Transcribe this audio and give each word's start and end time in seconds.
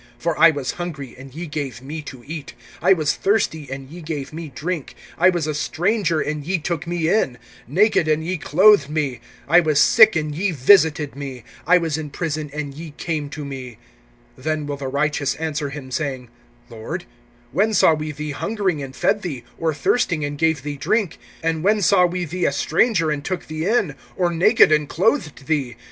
(35)For 0.19 0.33
I 0.39 0.49
was 0.49 0.71
hungry, 0.71 1.13
and 1.15 1.35
ye 1.35 1.45
gave 1.45 1.79
me 1.83 2.01
to 2.01 2.23
eat; 2.25 2.55
I 2.81 2.91
was 2.91 3.13
thirsty, 3.13 3.67
and 3.71 3.87
ye 3.87 4.01
gave 4.01 4.33
me 4.33 4.51
drink; 4.55 4.95
I 5.15 5.29
was 5.29 5.45
a 5.45 5.53
stranger 5.53 6.19
and 6.19 6.43
ye 6.43 6.57
took 6.57 6.87
me 6.87 7.07
in, 7.07 7.37
(36)naked 7.69 8.11
and 8.11 8.25
ye 8.25 8.37
clothed 8.39 8.89
me; 8.89 9.19
I 9.47 9.59
was 9.59 9.79
sick, 9.79 10.15
and 10.15 10.33
ye 10.33 10.49
visited 10.53 11.15
me; 11.15 11.43
I 11.67 11.77
was 11.77 11.99
in 11.99 12.09
prison, 12.09 12.49
and 12.51 12.73
ye 12.73 12.95
came 12.97 13.29
to 13.29 13.45
me. 13.45 13.77
(37)Then 14.39 14.65
will 14.65 14.77
the 14.77 14.87
righteous 14.87 15.35
answer 15.35 15.69
him, 15.69 15.91
saying: 15.91 16.29
Lord, 16.67 17.05
when 17.51 17.71
saw 17.71 17.93
we 17.93 18.11
thee 18.11 18.31
hungering 18.31 18.81
and 18.81 18.95
fed 18.95 19.21
thee, 19.21 19.43
or 19.59 19.71
thirsting 19.71 20.25
and 20.25 20.35
gave 20.35 20.63
thee 20.63 20.77
drink? 20.77 21.19
(38)And 21.43 21.61
when 21.61 21.79
saw 21.79 22.07
we 22.07 22.25
thee 22.25 22.45
a 22.45 22.51
stranger 22.51 23.11
and 23.11 23.23
took 23.23 23.45
thee 23.45 23.67
in, 23.67 23.93
or 24.17 24.33
naked 24.33 24.71
and 24.71 24.89
clothed 24.89 25.45
thee? 25.45 25.75